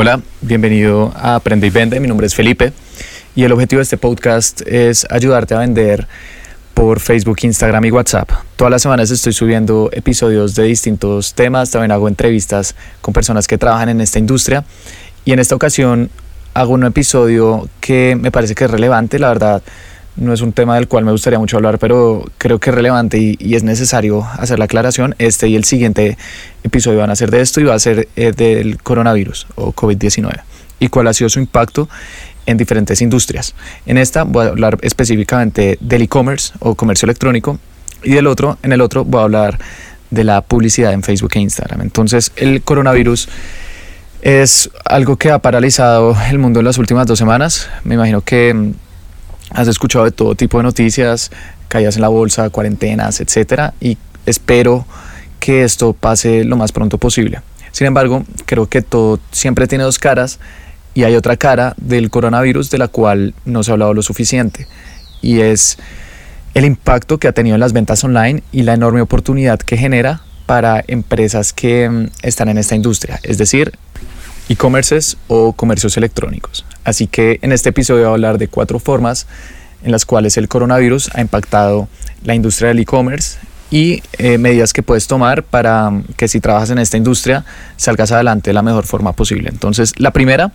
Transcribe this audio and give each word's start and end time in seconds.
Hola, 0.00 0.20
bienvenido 0.42 1.12
a 1.16 1.34
Aprende 1.34 1.66
y 1.66 1.70
Vende. 1.70 1.98
Mi 1.98 2.06
nombre 2.06 2.28
es 2.28 2.32
Felipe 2.36 2.72
y 3.34 3.42
el 3.42 3.50
objetivo 3.50 3.80
de 3.80 3.82
este 3.82 3.96
podcast 3.96 4.60
es 4.64 5.04
ayudarte 5.10 5.56
a 5.56 5.58
vender 5.58 6.06
por 6.72 7.00
Facebook, 7.00 7.38
Instagram 7.42 7.84
y 7.84 7.90
WhatsApp. 7.90 8.30
Todas 8.54 8.70
las 8.70 8.80
semanas 8.80 9.10
estoy 9.10 9.32
subiendo 9.32 9.90
episodios 9.92 10.54
de 10.54 10.62
distintos 10.62 11.34
temas, 11.34 11.72
también 11.72 11.90
hago 11.90 12.06
entrevistas 12.06 12.76
con 13.00 13.12
personas 13.12 13.48
que 13.48 13.58
trabajan 13.58 13.88
en 13.88 14.00
esta 14.00 14.20
industria 14.20 14.64
y 15.24 15.32
en 15.32 15.40
esta 15.40 15.56
ocasión 15.56 16.10
hago 16.54 16.74
un 16.74 16.84
episodio 16.84 17.68
que 17.80 18.14
me 18.14 18.30
parece 18.30 18.54
que 18.54 18.66
es 18.66 18.70
relevante, 18.70 19.18
la 19.18 19.26
verdad 19.30 19.62
no 20.18 20.32
es 20.32 20.40
un 20.40 20.52
tema 20.52 20.74
del 20.74 20.88
cual 20.88 21.04
me 21.04 21.12
gustaría 21.12 21.38
mucho 21.38 21.56
hablar, 21.56 21.78
pero 21.78 22.24
creo 22.38 22.58
que 22.58 22.70
es 22.70 22.76
relevante 22.76 23.18
y, 23.18 23.54
es 23.54 23.62
necesario 23.62 24.26
hacer 24.38 24.58
la 24.58 24.66
aclaración. 24.66 25.14
Este 25.18 25.48
y 25.48 25.56
el 25.56 25.64
siguiente 25.64 26.18
episodio 26.62 26.98
van 26.98 27.10
a 27.10 27.16
ser 27.16 27.30
de 27.30 27.40
esto 27.40 27.60
y 27.60 27.64
va 27.64 27.74
a 27.74 27.78
ser 27.78 28.08
eh, 28.16 28.32
del 28.32 28.82
coronavirus 28.82 29.46
o 29.54 29.72
COVID-19 29.72 30.40
y 30.80 30.88
cuál 30.88 31.08
ha 31.08 31.12
sido 31.12 31.28
su 31.28 31.40
impacto 31.40 31.88
en 32.46 32.56
diferentes 32.56 33.00
industrias. 33.02 33.54
En 33.86 33.98
esta 33.98 34.24
voy 34.24 34.46
a 34.46 34.48
hablar 34.50 34.78
específicamente 34.82 35.78
del 35.80 36.02
e-commerce 36.02 36.52
o 36.60 36.74
comercio 36.74 37.06
electrónico 37.06 37.58
y 38.02 38.12
del 38.12 38.26
otro, 38.26 38.58
en 38.62 38.72
el 38.72 38.80
otro 38.80 39.04
voy 39.04 39.20
a 39.20 39.24
hablar 39.24 39.58
de 40.10 40.24
la 40.24 40.40
publicidad 40.40 40.92
en 40.92 41.02
Facebook 41.02 41.32
e 41.34 41.40
Instagram. 41.40 41.82
Entonces, 41.82 42.32
el 42.36 42.62
coronavirus 42.62 43.28
es 44.22 44.70
algo 44.84 45.16
que 45.16 45.30
ha 45.30 45.38
paralizado 45.38 46.16
el 46.30 46.38
mundo 46.38 46.60
en 46.60 46.64
las 46.64 46.78
últimas 46.78 47.06
dos 47.06 47.18
semanas. 47.18 47.68
Me 47.84 47.94
imagino 47.94 48.22
que 48.22 48.54
mm, 48.54 48.72
has 49.50 49.68
escuchado 49.68 50.04
de 50.04 50.10
todo 50.10 50.34
tipo 50.34 50.58
de 50.58 50.64
noticias, 50.64 51.30
caídas 51.68 51.96
en 51.96 52.02
la 52.02 52.08
bolsa, 52.08 52.50
cuarentenas, 52.50 53.20
etcétera, 53.20 53.74
y 53.80 53.96
espero 54.26 54.86
que 55.40 55.64
esto 55.64 55.92
pase 55.92 56.44
lo 56.44 56.56
más 56.56 56.72
pronto 56.72 56.98
posible. 56.98 57.40
Sin 57.72 57.86
embargo, 57.86 58.24
creo 58.46 58.66
que 58.66 58.82
todo 58.82 59.20
siempre 59.30 59.66
tiene 59.66 59.84
dos 59.84 59.98
caras 59.98 60.38
y 60.94 61.04
hay 61.04 61.14
otra 61.14 61.36
cara 61.36 61.74
del 61.76 62.10
coronavirus 62.10 62.70
de 62.70 62.78
la 62.78 62.88
cual 62.88 63.34
no 63.44 63.62
se 63.62 63.70
ha 63.70 63.74
hablado 63.74 63.94
lo 63.94 64.02
suficiente 64.02 64.66
y 65.22 65.40
es 65.40 65.78
el 66.54 66.64
impacto 66.64 67.18
que 67.18 67.28
ha 67.28 67.32
tenido 67.32 67.54
en 67.54 67.60
las 67.60 67.72
ventas 67.72 68.02
online 68.04 68.42
y 68.52 68.62
la 68.62 68.74
enorme 68.74 69.00
oportunidad 69.00 69.58
que 69.58 69.76
genera 69.76 70.22
para 70.46 70.82
empresas 70.86 71.52
que 71.52 71.88
mm, 71.88 72.06
están 72.22 72.48
en 72.48 72.58
esta 72.58 72.74
industria, 72.74 73.20
es 73.22 73.38
decir, 73.38 73.72
e-commerces 74.48 75.16
o 75.28 75.52
comercios 75.52 75.96
electrónicos. 75.96 76.64
Así 76.84 77.06
que 77.06 77.38
en 77.42 77.52
este 77.52 77.70
episodio 77.70 78.02
voy 78.02 78.10
a 78.10 78.14
hablar 78.14 78.38
de 78.38 78.48
cuatro 78.48 78.78
formas 78.78 79.26
en 79.82 79.92
las 79.92 80.04
cuales 80.04 80.36
el 80.36 80.48
coronavirus 80.48 81.10
ha 81.14 81.20
impactado 81.20 81.88
la 82.24 82.34
industria 82.34 82.68
del 82.68 82.80
e-commerce 82.80 83.38
y 83.70 84.02
eh, 84.18 84.38
medidas 84.38 84.72
que 84.72 84.82
puedes 84.82 85.06
tomar 85.06 85.42
para 85.42 85.92
que 86.16 86.26
si 86.28 86.40
trabajas 86.40 86.70
en 86.70 86.78
esta 86.78 86.96
industria 86.96 87.44
salgas 87.76 88.12
adelante 88.12 88.50
de 88.50 88.54
la 88.54 88.62
mejor 88.62 88.86
forma 88.86 89.12
posible. 89.12 89.50
Entonces, 89.50 89.92
la 89.98 90.10
primera 90.10 90.52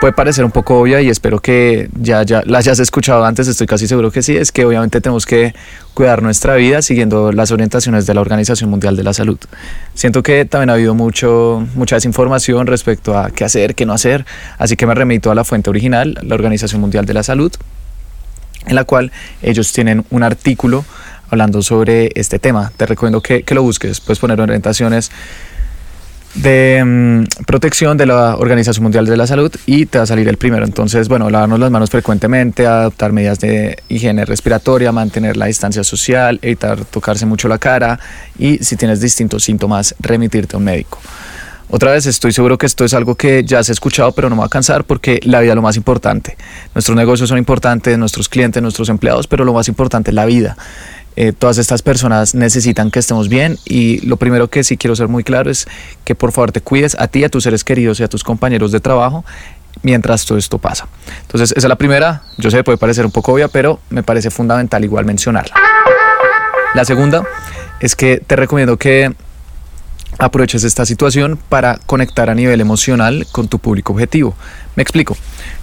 puede 0.00 0.12
parecer 0.12 0.44
un 0.44 0.50
poco 0.50 0.80
obvia 0.80 1.00
y 1.00 1.08
espero 1.08 1.40
que 1.40 1.88
ya, 2.00 2.22
ya 2.22 2.42
la 2.46 2.58
hayas 2.58 2.78
escuchado 2.78 3.24
antes, 3.24 3.48
estoy 3.48 3.66
casi 3.66 3.86
seguro 3.86 4.10
que 4.10 4.22
sí, 4.22 4.36
es 4.36 4.52
que 4.52 4.64
obviamente 4.64 5.00
tenemos 5.00 5.26
que 5.26 5.54
cuidar 5.94 6.22
nuestra 6.22 6.54
vida 6.54 6.82
siguiendo 6.82 7.32
las 7.32 7.50
orientaciones 7.50 8.06
de 8.06 8.14
la 8.14 8.20
Organización 8.20 8.70
Mundial 8.70 8.96
de 8.96 9.02
la 9.02 9.12
Salud. 9.12 9.38
Siento 9.94 10.22
que 10.22 10.44
también 10.44 10.70
ha 10.70 10.74
habido 10.74 10.94
mucho, 10.94 11.66
mucha 11.74 11.96
desinformación 11.96 12.66
respecto 12.66 13.18
a 13.18 13.30
qué 13.30 13.44
hacer, 13.44 13.74
qué 13.74 13.86
no 13.86 13.92
hacer, 13.92 14.24
así 14.58 14.76
que 14.76 14.86
me 14.86 14.94
remito 14.94 15.30
a 15.30 15.34
la 15.34 15.44
fuente 15.44 15.70
original, 15.70 16.18
la 16.22 16.34
Organización 16.34 16.80
Mundial 16.80 17.04
de 17.04 17.14
la 17.14 17.22
Salud, 17.22 17.52
en 18.66 18.74
la 18.74 18.84
cual 18.84 19.10
ellos 19.42 19.72
tienen 19.72 20.04
un 20.10 20.22
artículo 20.22 20.84
hablando 21.30 21.62
sobre 21.62 22.10
este 22.14 22.38
tema. 22.38 22.72
Te 22.76 22.86
recomiendo 22.86 23.20
que, 23.20 23.42
que 23.42 23.54
lo 23.54 23.62
busques, 23.62 24.00
puedes 24.00 24.18
poner 24.18 24.40
orientaciones 24.40 25.10
de 26.42 26.82
mm, 26.84 27.44
protección 27.44 27.96
de 27.96 28.06
la 28.06 28.36
Organización 28.36 28.84
Mundial 28.84 29.06
de 29.06 29.16
la 29.16 29.26
Salud 29.26 29.52
y 29.66 29.86
te 29.86 29.98
va 29.98 30.04
a 30.04 30.06
salir 30.06 30.28
el 30.28 30.36
primero. 30.36 30.64
Entonces, 30.64 31.08
bueno, 31.08 31.30
lavarnos 31.30 31.58
las 31.58 31.70
manos 31.70 31.90
frecuentemente, 31.90 32.66
adoptar 32.66 33.12
medidas 33.12 33.40
de 33.40 33.82
higiene 33.88 34.24
respiratoria, 34.24 34.92
mantener 34.92 35.36
la 35.36 35.46
distancia 35.46 35.82
social, 35.82 36.38
evitar 36.42 36.84
tocarse 36.84 37.26
mucho 37.26 37.48
la 37.48 37.58
cara 37.58 37.98
y 38.38 38.58
si 38.58 38.76
tienes 38.76 39.00
distintos 39.00 39.42
síntomas, 39.42 39.94
remitirte 39.98 40.56
a 40.56 40.58
un 40.58 40.64
médico. 40.64 40.98
Otra 41.70 41.92
vez, 41.92 42.06
estoy 42.06 42.32
seguro 42.32 42.56
que 42.56 42.64
esto 42.64 42.86
es 42.86 42.94
algo 42.94 43.14
que 43.14 43.44
ya 43.44 43.58
has 43.58 43.68
escuchado, 43.68 44.12
pero 44.12 44.30
no 44.30 44.36
me 44.36 44.40
va 44.40 44.46
a 44.46 44.48
cansar 44.50 44.84
porque 44.84 45.20
la 45.24 45.40
vida 45.40 45.52
es 45.52 45.56
lo 45.56 45.60
más 45.60 45.76
importante. 45.76 46.38
Nuestros 46.74 46.96
negocios 46.96 47.28
son 47.28 47.36
importantes, 47.36 47.98
nuestros 47.98 48.30
clientes, 48.30 48.62
nuestros 48.62 48.88
empleados, 48.88 49.26
pero 49.26 49.44
lo 49.44 49.52
más 49.52 49.68
importante 49.68 50.10
es 50.10 50.14
la 50.14 50.24
vida. 50.24 50.56
Eh, 51.20 51.32
todas 51.32 51.58
estas 51.58 51.82
personas 51.82 52.36
necesitan 52.36 52.92
que 52.92 53.00
estemos 53.00 53.28
bien 53.28 53.58
y 53.64 53.98
lo 54.06 54.18
primero 54.18 54.46
que 54.50 54.62
sí 54.62 54.76
quiero 54.76 54.94
ser 54.94 55.08
muy 55.08 55.24
claro 55.24 55.50
es 55.50 55.66
que 56.04 56.14
por 56.14 56.30
favor 56.30 56.52
te 56.52 56.60
cuides 56.60 56.96
a 56.96 57.08
ti, 57.08 57.24
a 57.24 57.28
tus 57.28 57.42
seres 57.42 57.64
queridos 57.64 57.98
y 57.98 58.04
a 58.04 58.08
tus 58.08 58.22
compañeros 58.22 58.70
de 58.70 58.78
trabajo 58.78 59.24
mientras 59.82 60.24
todo 60.24 60.38
esto 60.38 60.58
pasa. 60.58 60.86
Entonces, 61.22 61.50
esa 61.56 61.66
es 61.66 61.68
la 61.68 61.74
primera, 61.74 62.22
yo 62.36 62.52
sé, 62.52 62.62
puede 62.62 62.78
parecer 62.78 63.04
un 63.04 63.10
poco 63.10 63.32
obvia, 63.32 63.48
pero 63.48 63.80
me 63.90 64.04
parece 64.04 64.30
fundamental 64.30 64.84
igual 64.84 65.06
mencionarla. 65.06 65.56
La 66.76 66.84
segunda 66.84 67.24
es 67.80 67.96
que 67.96 68.22
te 68.24 68.36
recomiendo 68.36 68.76
que 68.76 69.12
aproveches 70.20 70.62
esta 70.62 70.86
situación 70.86 71.36
para 71.48 71.80
conectar 71.86 72.30
a 72.30 72.34
nivel 72.36 72.60
emocional 72.60 73.26
con 73.32 73.48
tu 73.48 73.58
público 73.58 73.92
objetivo. 73.92 74.36
Me 74.76 74.84
explico. 74.84 75.16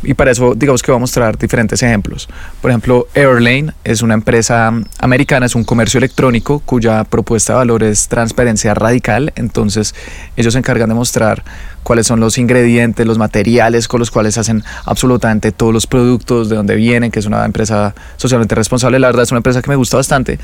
Y 0.06 0.14
para 0.14 0.32
eso, 0.32 0.54
digamos 0.56 0.82
que 0.82 0.92
voy 0.92 0.98
a 0.98 1.00
mostrar 1.00 1.38
diferentes 1.38 1.82
ejemplos. 1.84 2.30
Por 2.62 2.72
ejemplo, 2.72 3.08
Airlane 3.16 3.74
es 3.84 4.02
una 4.02 4.14
empresa 4.14 4.72
americana, 5.00 5.46
es 5.46 5.56
un 5.56 5.64
comercio 5.64 5.98
electrónico 5.98 6.60
cuya 6.60 7.04
propuesta 7.04 7.54
de 7.54 7.58
valor 7.58 7.84
es 7.84 8.08
transparencia 8.08 8.74
radical. 8.74 9.34
Entonces, 9.36 9.96
ellos 10.38 10.54
se 10.54 10.60
encargan 10.60 10.90
de 10.90 10.96
mostrar 10.96 11.44
cuáles 11.84 12.08
son 12.08 12.20
los 12.20 12.38
ingredientes, 12.38 13.06
los 13.06 13.18
materiales 13.18 13.88
con 13.88 14.00
los 14.00 14.10
cuales 14.10 14.38
hacen 14.38 14.64
absolutamente 14.86 15.52
todos 15.52 15.72
los 15.72 15.86
productos, 15.86 16.50
de 16.50 16.56
dónde 16.56 16.76
vienen, 16.76 17.12
que 17.12 17.20
es 17.20 17.26
una 17.26 17.46
empresa 17.46 17.94
socialmente 18.18 18.56
responsable. 18.56 19.00
La 19.00 19.08
verdad 19.08 19.24
es 19.24 19.32
una 19.32 19.38
empresa 19.40 19.62
que 19.62 19.70
me 19.70 19.76
gusta 19.76 19.98
bastante 19.98 20.40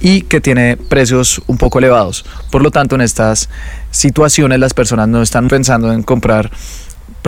y 0.00 0.22
que 0.22 0.40
tiene 0.40 0.76
precios 0.76 1.42
un 1.46 1.58
poco 1.58 1.78
elevados. 1.78 2.24
Por 2.50 2.62
lo 2.62 2.70
tanto, 2.70 2.94
en 2.94 3.02
estas 3.02 3.48
situaciones 3.90 4.58
las 4.58 4.74
personas 4.74 5.08
no 5.08 5.22
están 5.22 5.48
pensando 5.48 5.92
en 5.92 6.02
comprar 6.02 6.50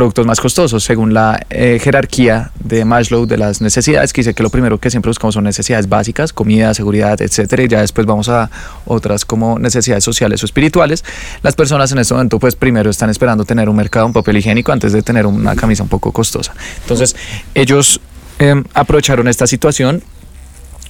productos 0.01 0.25
más 0.25 0.41
costosos 0.41 0.83
según 0.83 1.13
la 1.13 1.45
eh, 1.51 1.79
jerarquía 1.79 2.53
de 2.59 2.87
Maslow 2.87 3.27
de 3.27 3.37
las 3.37 3.61
necesidades, 3.61 4.15
que 4.15 4.23
dice 4.23 4.33
que 4.33 4.43
lo 4.43 4.49
primero 4.49 4.79
que 4.79 4.89
siempre 4.89 5.11
buscamos 5.11 5.35
son 5.35 5.45
necesidades 5.45 5.91
básicas, 5.91 6.33
comida, 6.33 6.73
seguridad, 6.73 7.21
etcétera, 7.21 7.65
y 7.65 7.69
ya 7.69 7.83
después 7.83 8.07
vamos 8.07 8.31
a 8.31 8.51
otras 8.87 9.27
como 9.27 9.59
necesidades 9.59 10.03
sociales 10.03 10.43
o 10.43 10.47
espirituales. 10.47 11.05
Las 11.43 11.55
personas 11.55 11.93
en 11.93 11.99
este 11.99 12.15
momento 12.15 12.39
pues 12.39 12.57
primero 12.57 12.89
están 12.89 13.11
esperando 13.11 13.45
tener 13.45 13.69
un 13.69 13.77
mercado, 13.77 14.07
un 14.07 14.15
papel 14.15 14.39
higiénico 14.39 14.73
antes 14.73 14.95
de 14.95 15.03
tener 15.03 15.27
una 15.27 15.55
camisa 15.55 15.83
un 15.83 15.91
poco 15.91 16.13
costosa. 16.13 16.55
Entonces, 16.81 17.15
ellos 17.55 18.01
em, 18.39 18.65
aprovecharon 18.73 19.29
esta 19.29 19.47
situación 19.47 20.03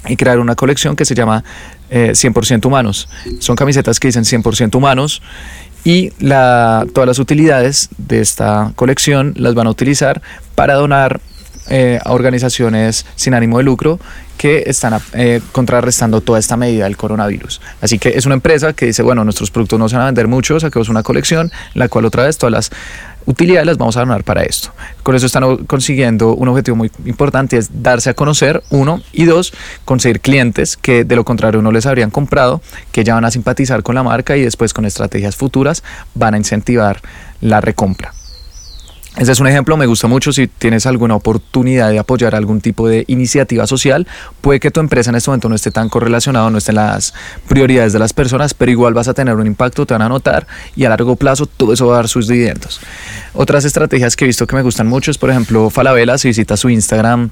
y 0.08 0.14
crearon 0.14 0.42
una 0.42 0.54
colección 0.54 0.94
que 0.94 1.04
se 1.04 1.16
llama 1.16 1.42
100% 1.90 2.64
eh, 2.64 2.68
humanos. 2.68 3.08
Son 3.40 3.56
camisetas 3.56 3.98
que 3.98 4.06
dicen 4.06 4.22
100% 4.22 4.76
humanos 4.76 5.20
y 5.84 6.12
la, 6.18 6.86
todas 6.92 7.06
las 7.06 7.18
utilidades 7.18 7.88
de 7.98 8.20
esta 8.20 8.72
colección 8.76 9.34
las 9.36 9.54
van 9.54 9.66
a 9.66 9.70
utilizar 9.70 10.20
para 10.54 10.74
donar 10.74 11.20
eh, 11.68 11.98
a 12.04 12.12
organizaciones 12.12 13.06
sin 13.14 13.34
ánimo 13.34 13.58
de 13.58 13.64
lucro 13.64 14.00
que 14.36 14.64
están 14.66 14.98
eh, 15.12 15.40
contrarrestando 15.52 16.20
toda 16.20 16.38
esta 16.38 16.56
medida 16.56 16.84
del 16.84 16.96
coronavirus. 16.96 17.60
Así 17.80 17.98
que 17.98 18.08
es 18.16 18.24
una 18.24 18.34
empresa 18.34 18.72
que 18.72 18.86
dice, 18.86 19.02
bueno, 19.02 19.22
nuestros 19.22 19.50
productos 19.50 19.78
no 19.78 19.88
se 19.88 19.96
van 19.96 20.04
a 20.04 20.06
vender 20.06 20.28
mucho, 20.28 20.58
saquemos 20.58 20.88
una 20.88 21.02
colección, 21.02 21.52
la 21.74 21.88
cual 21.88 22.06
otra 22.06 22.24
vez 22.24 22.38
todas 22.38 22.52
las 22.52 22.70
utilidades 23.26 23.66
las 23.66 23.78
vamos 23.78 23.96
a 23.96 24.00
donar 24.00 24.24
para 24.24 24.42
esto. 24.42 24.70
Con 25.02 25.14
eso 25.14 25.26
están 25.26 25.58
consiguiendo 25.66 26.34
un 26.34 26.48
objetivo 26.48 26.76
muy 26.76 26.90
importante, 27.04 27.56
es 27.56 27.82
darse 27.82 28.10
a 28.10 28.14
conocer, 28.14 28.62
uno, 28.70 29.02
y 29.12 29.24
dos, 29.24 29.52
conseguir 29.84 30.20
clientes 30.20 30.76
que 30.76 31.04
de 31.04 31.16
lo 31.16 31.24
contrario 31.24 31.62
no 31.62 31.72
les 31.72 31.86
habrían 31.86 32.10
comprado, 32.10 32.60
que 32.92 33.04
ya 33.04 33.14
van 33.14 33.24
a 33.24 33.30
simpatizar 33.30 33.82
con 33.82 33.94
la 33.94 34.02
marca 34.02 34.36
y 34.36 34.42
después 34.42 34.72
con 34.72 34.84
estrategias 34.84 35.36
futuras 35.36 35.82
van 36.14 36.34
a 36.34 36.38
incentivar 36.38 37.00
la 37.40 37.60
recompra. 37.60 38.12
Ese 39.20 39.32
es 39.32 39.40
un 39.40 39.46
ejemplo, 39.46 39.76
me 39.76 39.84
gusta 39.84 40.08
mucho. 40.08 40.32
Si 40.32 40.46
tienes 40.46 40.86
alguna 40.86 41.14
oportunidad 41.14 41.90
de 41.90 41.98
apoyar 41.98 42.34
algún 42.34 42.62
tipo 42.62 42.88
de 42.88 43.04
iniciativa 43.06 43.66
social, 43.66 44.06
puede 44.40 44.60
que 44.60 44.70
tu 44.70 44.80
empresa 44.80 45.10
en 45.10 45.16
este 45.16 45.28
momento 45.28 45.50
no 45.50 45.54
esté 45.54 45.70
tan 45.70 45.90
correlacionado, 45.90 46.48
no 46.48 46.56
esté 46.56 46.70
en 46.70 46.76
las 46.76 47.12
prioridades 47.46 47.92
de 47.92 47.98
las 47.98 48.14
personas, 48.14 48.54
pero 48.54 48.70
igual 48.70 48.94
vas 48.94 49.08
a 49.08 49.12
tener 49.12 49.36
un 49.36 49.46
impacto, 49.46 49.84
te 49.84 49.92
van 49.92 50.00
a 50.00 50.08
notar 50.08 50.46
y 50.74 50.86
a 50.86 50.88
largo 50.88 51.16
plazo 51.16 51.44
todo 51.44 51.74
eso 51.74 51.86
va 51.86 51.92
a 51.92 51.96
dar 51.96 52.08
sus 52.08 52.28
dividendos. 52.28 52.80
Otras 53.34 53.66
estrategias 53.66 54.16
que 54.16 54.24
he 54.24 54.26
visto 54.26 54.46
que 54.46 54.56
me 54.56 54.62
gustan 54.62 54.86
mucho 54.86 55.10
es, 55.10 55.18
por 55.18 55.28
ejemplo, 55.28 55.68
Falabella, 55.68 56.16
si 56.16 56.28
visitas 56.28 56.58
su 56.58 56.70
Instagram, 56.70 57.28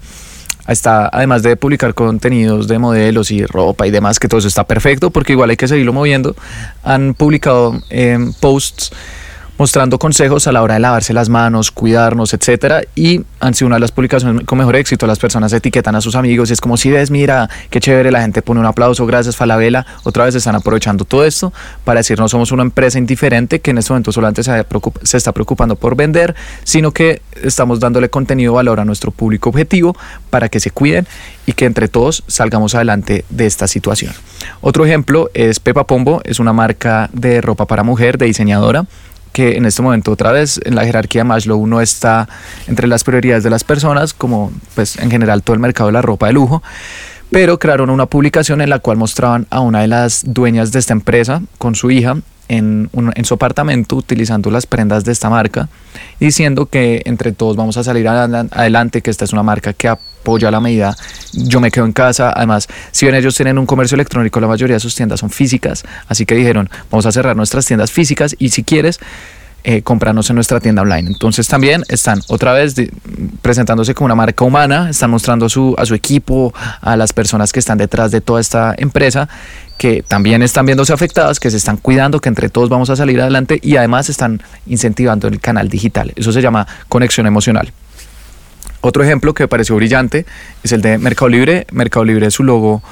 está, 0.69 1.08
además 1.11 1.43
de 1.43 1.56
publicar 1.56 1.94
contenidos 1.94 2.69
de 2.69 2.79
modelos 2.79 3.31
y 3.31 3.46
ropa 3.46 3.87
y 3.87 3.91
demás, 3.91 4.19
que 4.19 4.29
todo 4.29 4.41
eso 4.41 4.49
está 4.49 4.64
perfecto, 4.64 5.08
porque 5.08 5.32
igual 5.32 5.49
hay 5.49 5.56
que 5.56 5.67
seguirlo 5.67 5.94
moviendo, 5.94 6.37
han 6.84 7.14
publicado 7.14 7.81
eh, 7.88 8.19
posts 8.41 8.93
mostrando 9.58 9.99
consejos 9.99 10.46
a 10.46 10.52
la 10.52 10.62
hora 10.62 10.75
de 10.75 10.81
lavarse 10.81 11.12
las 11.12 11.28
manos, 11.28 11.72
cuidarnos, 11.72 12.32
etcétera. 12.32 12.82
Y 12.94 13.22
han 13.40 13.55
sido 13.55 13.66
una 13.66 13.76
de 13.76 13.81
las 13.81 13.93
publicaciones 13.93 14.44
con 14.46 14.56
mejor 14.56 14.76
éxito. 14.76 15.06
Las 15.06 15.19
personas 15.19 15.52
etiquetan 15.52 15.96
a 15.96 16.00
sus 16.00 16.14
amigos 16.14 16.50
y 16.50 16.52
es 16.52 16.60
como 16.60 16.76
si 16.76 16.90
ves, 16.90 17.10
mira, 17.10 17.50
qué 17.69 17.81
chévere, 17.81 18.12
la 18.12 18.22
gente 18.22 18.40
pone 18.40 18.60
un 18.60 18.66
aplauso, 18.66 19.05
gracias 19.05 19.37
Falabella. 19.37 19.84
Otra 20.05 20.25
vez 20.25 20.37
están 20.37 20.55
aprovechando 20.55 21.05
todo 21.05 21.25
esto 21.25 21.52
para 21.84 22.00
decir 22.00 22.19
no 22.19 22.28
somos 22.28 22.52
una 22.52 22.62
empresa 22.62 22.99
indiferente 22.99 23.60
que 23.60 23.72
en 23.72 23.78
este 23.78 23.93
momento 23.93 24.12
solamente 24.12 24.44
se, 24.44 24.64
se 25.02 25.16
está 25.16 25.32
preocupando 25.32 25.75
por 25.75 25.96
vender, 25.96 26.37
sino 26.62 26.93
que 26.93 27.20
estamos 27.43 27.81
dándole 27.81 28.08
contenido 28.10 28.52
valor 28.55 28.78
a 28.78 28.84
nuestro 28.84 29.10
público 29.10 29.50
objetivo 29.50 29.96
para 30.31 30.49
que 30.49 30.60
se 30.60 30.70
cuiden 30.70 31.06
y 31.46 31.52
que 31.52 31.64
entre 31.64 31.88
todos 31.88 32.22
salgamos 32.28 32.76
adelante 32.76 33.25
de 33.28 33.46
esta 33.46 33.66
situación. 33.66 34.12
Otro 34.60 34.87
ejemplo 34.87 35.31
es 35.34 35.58
Pepa 35.58 35.84
Pombo, 35.84 36.20
es 36.25 36.38
una 36.38 36.52
marca 36.52 37.10
de 37.12 37.40
ropa 37.40 37.66
para 37.66 37.82
mujer, 37.82 38.19
de 38.19 38.26
diseñadora 38.26 38.87
que 39.38 39.56
en 39.56 39.67
este 39.67 39.82
momento 39.82 40.11
otra 40.11 40.32
vez 40.32 40.61
en 40.64 40.75
la 40.75 40.85
jerarquía 40.85 41.23
Maslow 41.23 41.64
no 41.64 41.81
está 41.81 42.29
entre 42.67 42.88
las 42.88 43.05
prioridades 43.05 43.44
de 43.44 43.50
las 43.50 43.62
personas, 43.62 44.12
como 44.12 44.50
pues 44.75 44.99
en 44.99 45.12
general 45.12 45.44
todo 45.44 45.55
el 45.55 45.61
mercado 45.61 45.87
de 45.87 45.93
la 45.93 46.02
ropa 46.02 46.26
de 46.26 46.32
lujo, 46.32 46.61
pero 47.31 47.56
crearon 47.61 47.88
una 47.88 48.06
publicación 48.06 48.61
en 48.62 48.69
la 48.69 48.81
cual 48.81 48.96
mostraban 48.96 49.46
a 49.50 49.61
una 49.61 49.82
de 49.82 49.87
las 49.87 50.23
dueñas 50.26 50.73
de 50.73 50.81
esta 50.81 50.93
empresa 50.93 51.40
con 51.58 51.76
su 51.76 51.93
hija 51.93 52.17
en, 52.49 52.90
en, 52.93 53.25
su 53.25 53.35
apartamento 53.35 53.94
utilizando 53.94 54.50
las 54.50 54.67
prendas 54.67 55.05
de 55.05 55.12
esta 55.12 55.31
marca, 55.31 55.69
diciendo 56.19 56.67
que 56.67 57.02
entre 57.05 57.31
todos 57.31 57.55
vamos 57.55 57.76
a 57.76 57.84
salir 57.84 58.08
adelante, 58.08 59.02
que 59.02 59.11
esta 59.11 59.25
es 59.25 59.32
una 59.32 59.44
marca 59.44 59.73
que 59.73 59.87
apoya 60.29 60.51
la 60.51 60.61
medida. 60.61 60.95
Yo 61.33 61.59
me 61.59 61.71
quedo 61.71 61.87
en 61.87 61.93
casa. 61.93 62.33
Además, 62.37 62.69
si 62.93 63.07
bien 63.07 63.17
ellos 63.17 63.35
tienen 63.35 63.59
un 63.59 63.65
comercio 63.65 63.95
electrónico, 63.95 64.41
la 64.41 64.47
mayoría 64.47 64.77
de 64.77 64.81
sus 64.81 64.95
tiendas 64.95 65.21
son 65.21 65.31
físicas, 65.31 65.85
así 66.07 66.27
que 66.27 66.35
dijeron, 66.35 66.69
vamos 66.91 67.07
a 67.07 67.13
cerrar 67.13 67.35
nuestras 67.35 67.65
tiendas 67.65 67.91
físicas 67.91 68.37
y 68.39 68.51
si 68.51 68.63
quieres, 68.63 69.01
eh, 69.65 69.83
comprarnos 69.83 70.29
en 70.29 70.37
nuestra 70.37 70.61
tienda 70.61 70.83
online. 70.83 71.09
Entonces 71.09 71.49
también 71.49 71.83
están 71.89 72.21
otra 72.29 72.53
vez 72.53 72.75
presentándose 73.43 73.95
como 73.95 74.05
una 74.07 74.15
marca 74.15 74.45
humana, 74.45 74.91
están 74.91 75.11
mostrando 75.11 75.47
a 75.47 75.83
a 75.83 75.87
su 75.87 75.95
equipo, 75.95 76.53
a 76.81 76.97
las 76.97 77.13
personas 77.13 77.53
que 77.53 77.59
están 77.59 77.79
detrás 77.79 78.11
de 78.11 78.21
toda 78.21 78.41
esta 78.41 78.75
empresa, 78.77 79.29
que 79.79 80.03
también 80.07 80.43
están 80.43 80.67
viéndose 80.67 80.93
afectadas, 80.93 81.41
que 81.41 81.51
se 81.51 81.57
están 81.57 81.79
cuidando, 81.79 82.21
que 82.21 82.29
entre 82.29 82.51
todos 82.51 82.69
vamos 82.69 82.91
a 82.91 82.97
salir 82.97 83.21
adelante 83.21 83.59
y 83.63 83.77
además 83.77 84.11
están 84.11 84.43
incentivando 84.67 85.27
el 85.27 85.41
canal 85.41 85.69
digital. 85.69 86.13
Eso 86.17 86.33
se 86.33 86.43
llama 86.43 86.67
conexión 86.89 87.27
emocional. 87.27 87.73
Otro 88.81 89.03
ejemplo 89.03 89.35
que 89.35 89.45
me 89.45 89.49
pareció 89.49 89.75
brillante 89.77 90.25
es 90.63 90.73
el 90.73 90.83
de 90.83 90.99
Mercado 90.99 91.29
Libre. 91.29 91.67
Mercado 91.73 92.05
Libre, 92.05 92.31
su 92.31 92.45
logo 92.45 92.83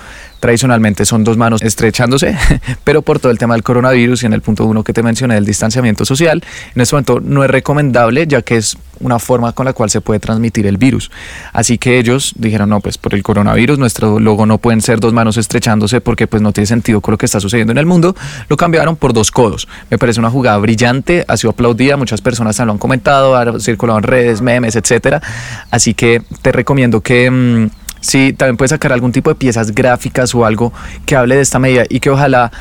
tradicionalmente 0.41 1.05
son 1.05 1.25
dos 1.25 1.37
manos 1.37 1.62
estrechándose, 1.62 2.37
pero 2.85 3.03
por 3.03 3.19
todo 3.19 3.33
el 3.33 3.38
tema 3.38 3.55
del 3.55 3.62
coronavirus 3.62 4.23
y 4.23 4.27
en 4.27 4.33
el 4.33 4.43
punto 4.43 4.65
uno 4.65 4.85
que 4.85 4.93
te 4.93 5.03
mencioné 5.03 5.35
del 5.35 5.44
distanciamiento 5.44 6.05
social, 6.05 6.43
en 6.75 6.81
este 6.81 6.94
momento 6.94 7.21
no 7.21 7.44
es 7.44 7.50
recomendable 7.50 8.27
ya 8.27 8.43
que 8.43 8.56
es 8.56 8.77
una 9.00 9.19
forma 9.19 9.53
con 9.53 9.67
la 9.67 9.73
cual 9.73 9.91
se 9.91 10.00
puede 10.00 10.21
transmitir 10.21 10.67
el 10.67 10.77
virus. 10.79 11.11
Así 11.53 11.79
que 11.79 11.99
ellos 11.99 12.33
dijeron, 12.37 12.71
no, 12.71 12.81
pues 12.81 12.99
por 12.99 13.15
el 13.15 13.23
coronavirus 13.23 13.79
nuestro 13.79 14.19
logo 14.21 14.47
no 14.47 14.59
pueden 14.59 14.81
ser 14.81 15.00
dos 15.00 15.12
manos 15.12 15.37
estrechándose 15.37 16.00
porque 16.00 16.27
pues 16.27 16.43
no 16.43 16.53
tiene 16.53 16.67
sentido 16.67 17.00
con 17.00 17.12
lo 17.12 17.19
que 17.19 17.27
está 17.27 17.41
sucediendo 17.41 17.73
en 17.73 17.79
el 17.79 17.87
mundo. 17.87 18.17
Lo 18.49 18.56
cambiaron 18.56 18.97
por 18.97 19.12
dos 19.12 19.31
codos. 19.31 19.69
Me 19.91 19.99
parece 19.99 20.21
una 20.21 20.31
jugada 20.31 20.59
brillante, 20.59 21.25
ha 21.29 21.37
sido 21.37 21.50
aplaudida, 21.50 21.97
muchas 21.97 22.21
personas 22.21 22.59
lo 22.59 22.73
han 22.73 22.79
comentado, 22.79 23.37
ha 23.37 23.61
circulado 23.61 23.99
en 23.99 24.05
redes, 24.05 24.41
memes, 24.41 24.77
etcétera. 24.77 25.23
Así 25.71 25.94
que 25.94 26.23
te 26.43 26.53
recomiendo 26.53 27.00
que... 27.00 27.31
Mm, 27.31 27.86
Sí, 28.06 28.32
también 28.32 28.56
puedes 28.56 28.70
sacar 28.70 28.93
algún 28.93 29.11
tipo 29.11 29.31
de 29.31 29.35
piezas 29.35 29.75
gráficas 29.75 30.32
o 30.32 30.47
algo 30.47 30.73
que 31.05 31.17
hable 31.17 31.35
de 31.35 31.43
esta 31.43 31.58
medida 31.58 31.82
y 31.88 31.99
que 31.99 32.08
ojalá, 32.08 32.53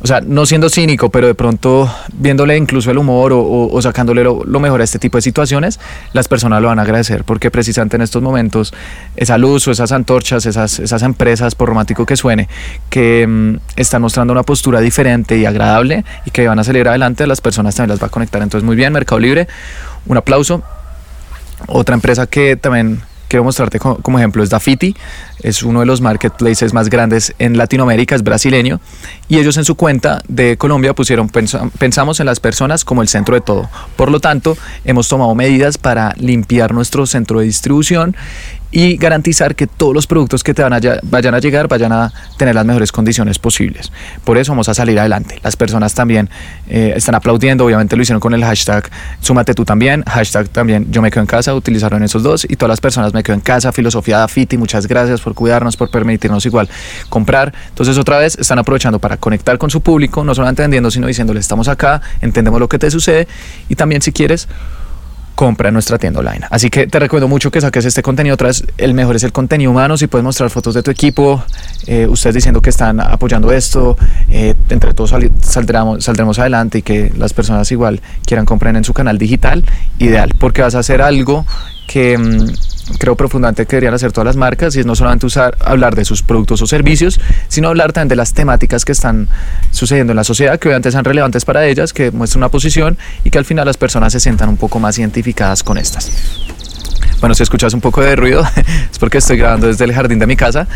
o 0.00 0.06
sea, 0.06 0.22
no 0.22 0.46
siendo 0.46 0.70
cínico, 0.70 1.10
pero 1.10 1.26
de 1.26 1.34
pronto 1.34 1.94
viéndole 2.14 2.56
incluso 2.56 2.90
el 2.90 2.96
humor 2.96 3.32
o, 3.34 3.82
sacándole 3.82 4.24
lo, 4.24 4.60
mejor 4.60 4.80
a 4.80 4.84
este 4.84 4.98
tipo 4.98 5.18
de 5.18 5.22
situaciones, 5.22 5.78
las 6.14 6.26
personas 6.26 6.62
lo 6.62 6.68
van 6.68 6.78
a 6.78 6.82
agradecer 6.82 7.24
porque 7.24 7.50
precisamente 7.50 7.96
en 7.96 8.00
estos 8.00 8.22
momentos 8.22 8.72
esa 9.14 9.36
luz 9.36 9.68
o 9.68 9.72
esas 9.72 9.92
antorchas, 9.92 10.46
esas, 10.46 10.78
esas 10.78 11.02
empresas, 11.02 11.54
por 11.54 11.68
romántico 11.68 12.06
que 12.06 12.16
suene, 12.16 12.48
que 12.88 13.26
mm, 13.26 13.56
están 13.76 14.00
mostrando 14.00 14.32
una 14.32 14.42
postura 14.42 14.80
diferente 14.80 15.36
y 15.36 15.44
agradable 15.44 16.02
y 16.24 16.30
que 16.30 16.48
van 16.48 16.58
a 16.60 16.64
salir 16.64 16.88
adelante, 16.88 17.26
las 17.26 17.42
personas 17.42 17.74
también 17.74 17.90
las 17.90 18.02
va 18.02 18.06
a 18.06 18.10
conectar. 18.10 18.40
Entonces, 18.40 18.64
muy 18.64 18.74
bien, 18.74 18.90
Mercado 18.94 19.18
Libre, 19.18 19.48
un 20.06 20.16
aplauso. 20.16 20.62
Otra 21.66 21.94
empresa 21.94 22.26
que 22.26 22.56
también 22.56 23.02
quiero 23.28 23.44
mostrarte 23.44 23.78
como 23.78 24.18
ejemplo 24.18 24.42
es 24.42 24.50
Dafiti, 24.50 24.94
es 25.42 25.62
uno 25.62 25.80
de 25.80 25.86
los 25.86 26.00
marketplaces 26.00 26.72
más 26.72 26.88
grandes 26.88 27.34
en 27.38 27.58
Latinoamérica, 27.58 28.14
es 28.14 28.22
brasileño, 28.22 28.80
y 29.28 29.38
ellos 29.38 29.56
en 29.56 29.64
su 29.64 29.74
cuenta 29.74 30.22
de 30.28 30.56
Colombia 30.56 30.94
pusieron 30.94 31.28
pensamos 31.28 32.20
en 32.20 32.26
las 32.26 32.40
personas 32.40 32.84
como 32.84 33.02
el 33.02 33.08
centro 33.08 33.34
de 33.34 33.40
todo. 33.40 33.68
Por 33.96 34.10
lo 34.10 34.20
tanto, 34.20 34.56
hemos 34.84 35.08
tomado 35.08 35.34
medidas 35.34 35.78
para 35.78 36.14
limpiar 36.16 36.72
nuestro 36.72 37.06
centro 37.06 37.40
de 37.40 37.46
distribución 37.46 38.16
y 38.74 38.96
garantizar 38.96 39.54
que 39.54 39.68
todos 39.68 39.94
los 39.94 40.08
productos 40.08 40.42
que 40.42 40.52
te 40.52 40.60
van 40.60 40.72
a, 40.72 40.80
vayan 41.04 41.32
a 41.32 41.38
llegar 41.38 41.68
vayan 41.68 41.92
a 41.92 42.12
tener 42.36 42.56
las 42.56 42.66
mejores 42.66 42.90
condiciones 42.90 43.38
posibles. 43.38 43.92
Por 44.24 44.36
eso 44.36 44.50
vamos 44.50 44.68
a 44.68 44.74
salir 44.74 44.98
adelante. 44.98 45.38
Las 45.44 45.54
personas 45.54 45.94
también 45.94 46.28
eh, 46.68 46.92
están 46.96 47.14
aplaudiendo, 47.14 47.64
obviamente 47.64 47.94
lo 47.94 48.02
hicieron 48.02 48.18
con 48.18 48.34
el 48.34 48.44
hashtag 48.44 48.90
Súmate 49.20 49.54
tú 49.54 49.64
también, 49.64 50.02
hashtag 50.02 50.48
también 50.48 50.90
yo 50.90 51.02
me 51.02 51.12
quedo 51.12 51.20
en 51.20 51.28
casa, 51.28 51.54
utilizaron 51.54 52.02
esos 52.02 52.24
dos 52.24 52.44
y 52.50 52.56
todas 52.56 52.70
las 52.70 52.80
personas 52.80 53.14
me 53.14 53.22
quedo 53.22 53.34
en 53.34 53.42
casa, 53.42 53.70
filosofía 53.70 54.18
de 54.18 54.24
Afiti, 54.24 54.58
muchas 54.58 54.88
gracias 54.88 55.20
por 55.20 55.34
cuidarnos, 55.34 55.76
por 55.76 55.88
permitirnos 55.88 56.44
igual 56.44 56.68
comprar. 57.08 57.54
Entonces 57.68 57.96
otra 57.96 58.18
vez 58.18 58.36
están 58.36 58.58
aprovechando 58.58 58.98
para 58.98 59.18
conectar 59.18 59.56
con 59.56 59.70
su 59.70 59.82
público, 59.82 60.24
no 60.24 60.34
solo 60.34 60.48
entendiendo, 60.48 60.90
sino 60.90 61.06
diciéndole 61.06 61.38
estamos 61.38 61.68
acá, 61.68 62.02
entendemos 62.20 62.58
lo 62.58 62.68
que 62.68 62.80
te 62.80 62.90
sucede 62.90 63.28
y 63.68 63.76
también 63.76 64.02
si 64.02 64.10
quieres 64.10 64.48
compra 65.34 65.68
en 65.68 65.74
nuestra 65.74 65.98
tienda 65.98 66.20
online. 66.20 66.46
Así 66.50 66.70
que 66.70 66.86
te 66.86 66.98
recuerdo 66.98 67.28
mucho 67.28 67.50
que 67.50 67.60
saques 67.60 67.84
este 67.84 68.02
contenido. 68.02 68.34
Otra 68.34 68.48
vez, 68.48 68.64
el 68.78 68.94
mejor 68.94 69.16
es 69.16 69.24
el 69.24 69.32
contenido 69.32 69.70
humano. 69.70 69.96
Si 69.96 70.06
puedes 70.06 70.24
mostrar 70.24 70.50
fotos 70.50 70.74
de 70.74 70.82
tu 70.82 70.90
equipo, 70.90 71.42
eh, 71.86 72.06
ustedes 72.06 72.34
diciendo 72.34 72.60
que 72.60 72.70
están 72.70 73.00
apoyando 73.00 73.52
esto, 73.52 73.96
eh, 74.30 74.54
entre 74.68 74.94
todos 74.94 75.14
saldremos, 75.40 76.04
saldremos 76.04 76.38
adelante 76.38 76.78
y 76.78 76.82
que 76.82 77.12
las 77.16 77.32
personas 77.32 77.70
igual 77.72 78.00
quieran 78.24 78.46
comprar 78.46 78.76
en 78.76 78.84
su 78.84 78.94
canal 78.94 79.18
digital, 79.18 79.64
ideal, 79.98 80.32
porque 80.38 80.62
vas 80.62 80.74
a 80.74 80.78
hacer 80.78 81.02
algo 81.02 81.44
que 81.86 82.16
mm, 82.16 82.63
creo 82.98 83.16
profundamente 83.16 83.66
que 83.66 83.76
deberían 83.76 83.94
hacer 83.94 84.12
todas 84.12 84.26
las 84.26 84.36
marcas 84.36 84.76
y 84.76 84.80
es 84.80 84.86
no 84.86 84.94
solamente 84.94 85.26
usar, 85.26 85.56
hablar 85.60 85.94
de 85.94 86.04
sus 86.04 86.22
productos 86.22 86.60
o 86.62 86.66
servicios, 86.66 87.20
sino 87.48 87.68
hablar 87.68 87.92
también 87.92 88.08
de 88.08 88.16
las 88.16 88.32
temáticas 88.32 88.84
que 88.84 88.92
están 88.92 89.28
sucediendo 89.70 90.12
en 90.12 90.16
la 90.16 90.24
sociedad, 90.24 90.58
que 90.58 90.68
obviamente 90.68 90.90
sean 90.90 91.04
relevantes 91.04 91.44
para 91.44 91.66
ellas, 91.66 91.92
que 91.92 92.10
muestren 92.10 92.40
una 92.40 92.50
posición 92.50 92.98
y 93.24 93.30
que 93.30 93.38
al 93.38 93.44
final 93.44 93.66
las 93.66 93.76
personas 93.76 94.12
se 94.12 94.20
sientan 94.20 94.48
un 94.48 94.56
poco 94.56 94.78
más 94.78 94.98
identificadas 94.98 95.62
con 95.62 95.78
estas. 95.78 96.10
Bueno, 97.20 97.34
si 97.34 97.42
escuchas 97.42 97.72
un 97.72 97.80
poco 97.80 98.02
de 98.02 98.16
ruido, 98.16 98.44
es 98.92 98.98
porque 98.98 99.18
estoy 99.18 99.38
grabando 99.38 99.66
desde 99.66 99.84
el 99.84 99.94
jardín 99.94 100.18
de 100.18 100.26
mi 100.26 100.36
casa 100.36 100.66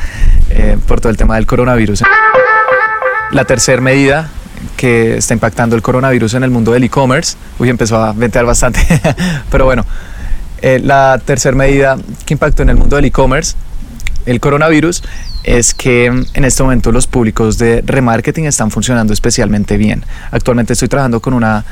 eh, 0.51 0.79
por 0.87 1.01
todo 1.01 1.11
el 1.11 1.17
tema 1.17 1.37
del 1.37 1.47
coronavirus. 1.47 2.05
La 3.33 3.45
tercera 3.45 3.83
medida 3.83 4.31
que 4.77 5.19
está 5.19 5.35
impactando 5.35 5.77
el 5.77 5.83
coronavirus 5.83 6.35
en 6.35 6.45
el 6.45 6.51
mundo 6.51 6.73
del 6.73 6.85
e-commerce, 6.85 7.37
uy, 7.59 7.69
empezó 7.69 8.03
a 8.03 8.13
ventear 8.13 8.45
bastante, 8.45 8.81
pero 9.51 9.65
bueno, 9.67 9.85
eh, 10.63 10.81
la 10.83 11.21
tercera 11.25 11.57
medida 11.57 11.97
que 12.27 12.35
impactó 12.35 12.63
en 12.63 12.71
el 12.71 12.77
mundo 12.77 12.97
del 12.97 13.07
e-commerce, 13.07 13.55
el 14.27 14.41
coronavirus, 14.41 15.03
es 15.45 15.73
que 15.73 16.07
en 16.07 16.45
este 16.45 16.63
momento 16.63 16.93
los 16.93 17.07
públicos 17.07 17.57
de 17.57 17.83
remarketing 17.87 18.45
están 18.45 18.71
funcionando 18.71 19.15
especialmente 19.15 19.79
bien. 19.79 20.05
Actualmente 20.31 20.75
estoy 20.75 20.89
trabajando 20.89 21.21
con 21.21 21.33
una 21.33 21.65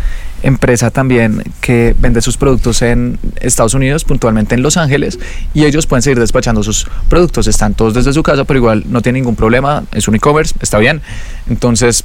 empresa 0.42 0.90
también 0.90 1.42
que 1.60 1.94
vende 1.98 2.22
sus 2.22 2.36
productos 2.36 2.80
en 2.80 3.18
Estados 3.40 3.74
Unidos, 3.74 4.04
puntualmente 4.04 4.54
en 4.54 4.62
Los 4.62 4.76
Ángeles, 4.76 5.18
y 5.52 5.64
ellos 5.64 5.86
pueden 5.86 6.02
seguir 6.02 6.18
despachando 6.18 6.62
sus 6.62 6.86
productos. 7.08 7.48
Están 7.48 7.74
todos 7.74 7.92
desde 7.92 8.12
su 8.12 8.22
casa, 8.22 8.44
pero 8.44 8.58
igual 8.58 8.84
no 8.88 9.02
tienen 9.02 9.22
ningún 9.22 9.36
problema, 9.36 9.84
es 9.92 10.08
un 10.08 10.14
e-commerce, 10.14 10.54
está 10.60 10.78
bien. 10.78 11.02
Entonces, 11.50 12.04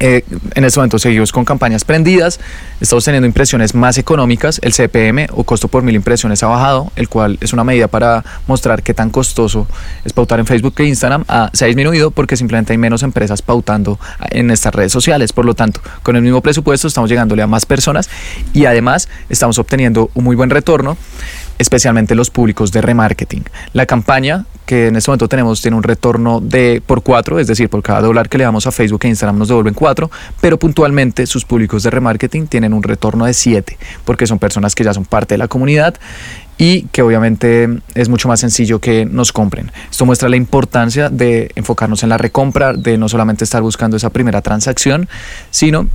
eh, 0.00 0.24
en 0.54 0.64
este 0.64 0.80
momento 0.80 0.98
seguimos 0.98 1.30
con 1.30 1.44
campañas 1.44 1.84
prendidas, 1.84 2.40
estamos 2.80 3.04
teniendo 3.04 3.26
impresiones 3.26 3.74
más 3.74 3.98
económicas, 3.98 4.58
el 4.62 4.72
CPM 4.72 5.26
o 5.32 5.44
costo 5.44 5.68
por 5.68 5.82
mil 5.82 5.94
impresiones 5.94 6.42
ha 6.42 6.46
bajado, 6.46 6.90
el 6.96 7.08
cual 7.08 7.36
es 7.40 7.52
una 7.52 7.64
medida 7.64 7.86
para 7.86 8.24
mostrar 8.46 8.82
qué 8.82 8.94
tan 8.94 9.10
costoso 9.10 9.66
es 10.04 10.12
pautar 10.12 10.40
en 10.40 10.46
Facebook 10.46 10.74
e 10.78 10.84
Instagram, 10.84 11.24
se 11.52 11.64
ha 11.64 11.68
disminuido 11.68 12.10
porque 12.10 12.36
simplemente 12.36 12.72
hay 12.72 12.78
menos 12.78 13.02
empresas 13.02 13.42
pautando 13.42 13.98
en 14.30 14.50
estas 14.50 14.74
redes 14.74 14.90
sociales, 14.90 15.32
por 15.32 15.44
lo 15.44 15.54
tanto, 15.54 15.80
con 16.02 16.16
el 16.16 16.22
mismo 16.22 16.40
presupuesto 16.40 16.88
estamos 16.88 17.10
llegándole 17.10 17.42
a 17.42 17.46
más 17.46 17.66
personas 17.66 18.08
y 18.54 18.64
además 18.64 19.08
estamos 19.28 19.58
obteniendo 19.58 20.10
un 20.14 20.24
muy 20.24 20.34
buen 20.34 20.50
retorno 20.50 20.96
especialmente 21.60 22.14
los 22.14 22.30
públicos 22.30 22.72
de 22.72 22.80
remarketing. 22.80 23.44
La 23.74 23.84
campaña 23.84 24.46
que 24.64 24.86
en 24.86 24.96
este 24.96 25.10
momento 25.10 25.28
tenemos 25.28 25.60
tiene 25.60 25.76
un 25.76 25.82
retorno 25.82 26.40
de 26.40 26.82
por 26.84 27.02
cuatro, 27.02 27.38
es 27.38 27.46
decir, 27.46 27.68
por 27.68 27.82
cada 27.82 28.00
dólar 28.00 28.30
que 28.30 28.38
le 28.38 28.44
damos 28.44 28.66
a 28.66 28.72
Facebook 28.72 29.00
e 29.04 29.08
Instagram 29.08 29.36
nos 29.36 29.48
devuelven 29.48 29.74
cuatro, 29.74 30.10
pero 30.40 30.58
puntualmente 30.58 31.26
sus 31.26 31.44
públicos 31.44 31.82
de 31.82 31.90
remarketing 31.90 32.46
tienen 32.46 32.72
un 32.72 32.82
retorno 32.82 33.26
de 33.26 33.34
siete, 33.34 33.76
porque 34.06 34.26
son 34.26 34.38
personas 34.38 34.74
que 34.74 34.84
ya 34.84 34.94
son 34.94 35.04
parte 35.04 35.34
de 35.34 35.38
la 35.38 35.48
comunidad 35.48 35.96
y 36.56 36.82
que 36.92 37.02
obviamente 37.02 37.68
es 37.94 38.08
mucho 38.08 38.28
más 38.28 38.40
sencillo 38.40 38.78
que 38.80 39.04
nos 39.04 39.30
compren. 39.30 39.70
Esto 39.90 40.06
muestra 40.06 40.30
la 40.30 40.36
importancia 40.36 41.10
de 41.10 41.50
enfocarnos 41.56 42.02
en 42.04 42.08
la 42.08 42.16
recompra, 42.16 42.72
de 42.72 42.96
no 42.96 43.10
solamente 43.10 43.44
estar 43.44 43.60
buscando 43.60 43.98
esa 43.98 44.08
primera 44.08 44.40
transacción, 44.40 45.10
sino 45.50 45.88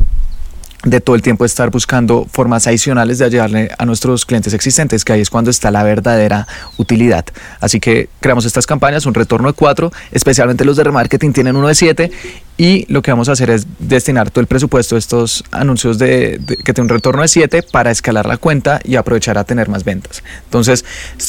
de 0.86 1.02
todo 1.02 1.16
el 1.16 1.22
tiempo 1.22 1.44
estar 1.44 1.72
buscando 1.72 2.26
formas 2.32 2.68
adicionales 2.68 3.18
de 3.18 3.26
ayudarle 3.26 3.70
a 3.78 3.86
nuestros 3.86 4.26
clientes 4.26 4.54
existentes, 4.54 5.04
que 5.04 5.14
ahí 5.14 5.22
es 5.22 5.30
cuando 5.30 5.50
está 5.52 5.72
la 5.72 5.84
verdadera 5.84 6.48
utilidad. 6.78 7.26
Así 7.60 7.80
que 7.80 8.08
creamos 8.20 8.46
estas 8.46 8.68
campañas, 8.68 9.06
un 9.06 9.16
retorno 9.16 9.48
de 9.48 9.54
cuatro, 9.54 9.92
especialmente 10.12 10.64
los 10.64 10.78
de 10.78 10.84
remarketing 10.84 11.34
tienen 11.34 11.56
uno 11.56 11.68
de 11.68 11.76
siete 11.76 12.12
y 12.58 12.86
lo 12.88 13.02
que 13.02 13.12
vamos 13.12 13.28
a 13.30 13.34
hacer 13.34 13.50
es 13.50 13.66
destinar 13.80 14.30
todo 14.30 14.42
el 14.42 14.48
presupuesto 14.48 14.96
de 14.96 15.00
estos 15.00 15.44
anuncios 15.52 15.98
de, 15.98 16.40
que 16.64 16.74
tienen 16.74 16.84
un 16.84 16.90
retorno 16.90 17.24
de 17.24 17.28
7 17.28 17.64
para 17.64 17.92
escalar 17.92 18.26
la 18.28 18.38
cuenta 18.38 18.80
y 18.84 18.96
aprovechar 18.96 19.38
a 19.38 19.44
tener 19.44 19.68
más 19.68 19.84
ventas. 19.84 20.24
Entonces, 20.46 20.86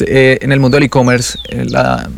eh, 0.07 0.39
en 0.41 0.53
el 0.53 0.61
mundo 0.61 0.77
del 0.77 0.85
e-commerce, 0.85 1.39
eh, 1.49 1.67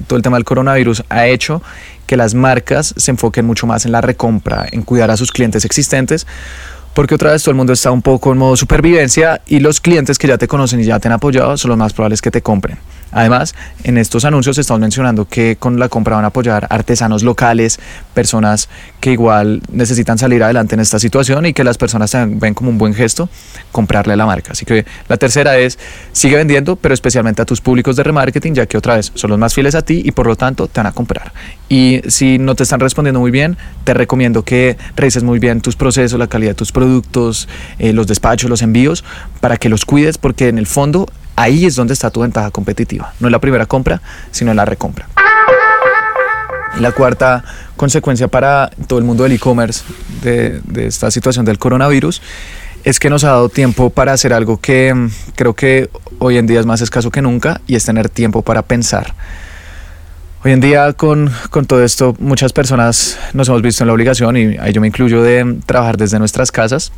todo 0.07 0.17
el 0.17 0.23
tema 0.23 0.37
del 0.37 0.45
coronavirus 0.45 1.05
ha 1.09 1.27
hecho 1.27 1.63
que 2.07 2.17
las 2.17 2.35
marcas 2.35 2.95
se 2.97 3.11
enfoquen 3.11 3.47
mucho 3.47 3.67
más 3.67 3.87
en 3.87 3.93
la 3.93 4.01
recompra, 4.01 4.67
en 4.71 4.83
cuidar 4.83 5.11
a 5.11 5.17
sus 5.17 5.31
clientes 5.31 5.65
existentes 5.65 6.27
porque 6.95 7.15
otra 7.15 7.33
vez 7.33 7.43
todo 7.43 7.53
el 7.53 7.57
mundo 7.57 7.73
está 7.73 7.91
un 7.91 8.03
poco 8.03 8.33
en 8.33 8.39
modo 8.39 8.57
supervivencia 8.57 9.41
y 9.47 9.61
los 9.61 9.81
clientes 9.81 10.19
que 10.19 10.29
ya 10.29 10.39
te 10.39 10.49
conocen 10.49 10.81
y 10.81 10.85
ya 10.85 10.99
te 10.99 11.09
han 11.09 11.15
apoyado 11.15 11.57
son 11.57 11.71
los 11.71 11.79
más 11.79 11.93
probables 11.93 12.21
que 12.21 12.31
te 12.31 12.43
compren. 12.43 12.79
Además, 13.13 13.55
en 13.85 13.99
estos 13.99 14.25
anuncios 14.25 14.59
estamos 14.59 14.81
mencionando 14.81 15.27
que 15.27 15.57
con 15.57 15.79
la 15.79 15.89
compra 15.89 16.17
van 16.17 16.25
a 16.25 16.29
apoyar 16.29 16.67
artesanos 16.71 17.23
locales, 17.23 17.79
personas 18.15 18.69
que 19.01 19.13
igual 19.13 19.63
necesitan 19.73 20.19
salir 20.19 20.43
adelante 20.43 20.75
en 20.75 20.81
esta 20.81 20.99
situación 20.99 21.47
y 21.47 21.53
que 21.53 21.65
las 21.65 21.79
personas 21.79 22.15
ven 22.27 22.55
como 22.55 22.71
un 22.71 22.79
buen 22.79 22.95
gesto 22.95 23.29
comprarle 23.73 24.13
a 24.13 24.17
la 24.17 24.27
marca. 24.27 24.53
Así 24.53 24.65
que 24.65 24.85
la 25.09 25.17
tercera 25.17 25.57
es, 25.59 25.79
sigue 26.13 26.37
vendiendo, 26.37 26.77
pero 26.77 26.95
especialmente 26.95 27.43
a 27.43 27.45
tus 27.45 27.61
públicos 27.61 27.97
de 27.97 28.03
remarketing, 28.03 28.55
ya 28.55 28.67
que 28.67 28.77
otra 28.77 28.97
vez 28.97 29.13
son 29.15 29.31
los 29.31 29.39
más 29.39 29.55
fieles 29.55 29.75
a 29.75 29.83
ti 29.83 30.03
y 30.05 30.13
por 30.13 30.27
lo 30.27 30.37
tanto 30.37 30.69
te 30.69 30.81
van 30.81 30.87
a 30.87 30.93
comprar. 30.93 31.33
Y 31.69 32.01
si 32.09 32.39
no 32.39 32.55
te 32.55 32.63
están 32.63 32.81
respondiendo 32.81 33.21
muy 33.21 33.31
bien, 33.31 33.57
te 33.85 33.95
recomiendo 33.95 34.45
que 34.45 34.77
revises 34.97 35.23
muy 35.23 35.39
bien 35.39 35.61
tus 35.61 35.77
procesos, 35.77 36.19
la 36.19 36.27
calidad 36.27 36.53
de 36.53 36.55
tus 36.55 36.73
productos, 36.73 37.49
eh, 37.79 37.93
los 37.93 38.07
despachos, 38.07 38.49
los 38.49 38.63
envíos, 38.63 39.05
para 39.41 39.57
que 39.57 39.69
los 39.69 39.85
cuides, 39.85 40.19
porque 40.19 40.49
en 40.49 40.59
el 40.59 40.67
fondo 40.67 41.09
Ahí 41.39 41.67
es 41.67 41.77
donde 41.77 41.95
está 41.95 42.11
tu 42.11 42.23
ventaja 42.23 42.51
competitiva. 42.51 43.13
No 43.21 43.29
en 43.29 43.33
la 43.33 43.39
primera 43.39 43.65
compra, 43.65 44.03
sino 44.33 44.53
la 44.55 44.65
recompra. 44.65 45.07
La 46.81 46.91
cuarta 46.91 47.45
consecuencia 47.77 48.27
para 48.27 48.71
todo 48.89 48.99
el 48.99 49.05
mundo 49.05 49.23
del 49.23 49.31
e-commerce 49.31 49.85
de, 50.21 50.61
esta 50.79 51.13
situación 51.13 51.45
del 51.45 51.61
coronavirus 51.61 52.23
es 52.83 52.99
que 52.99 53.09
nos 53.09 53.23
ha 53.23 53.29
dado 53.29 53.49
tiempo 53.51 53.91
para 53.91 54.15
hacer 54.15 54.33
algo 54.33 54.57
que 54.57 54.93
mm, 54.93 55.11
creo 55.37 55.55
que 55.55 55.91
hoy 56.19 56.39
en 56.39 56.49
día 56.49 56.59
es 56.59 56.67
más 56.67 56.81
escaso 56.81 57.13
que 57.13 57.23
nunca 57.23 57.61
y 57.69 57.77
es 57.77 57.85
tener 57.85 58.09
tiempo 58.09 58.43
para 58.43 58.63
pensar. 58.63 59.15
Hoy 60.45 60.51
en 60.51 60.59
día 60.61 60.93
con, 60.95 61.31
con, 61.51 61.67
todo 61.67 61.85
esto 61.85 62.17
muchas 62.19 62.53
personas 62.53 63.17
nos 63.33 63.49
hemos 63.49 63.63
visto 63.63 63.85
en 63.85 63.87
la 63.87 63.93
obligación 63.93 64.37
y 64.37 64.57
ahí 64.59 64.73
yo 64.73 64.81
me 64.81 64.89
incluyo 64.89 65.23
de 65.23 65.59
trabajar 65.67 65.99
desde 65.99 66.19
nuestras 66.19 66.51
casas 66.51 66.91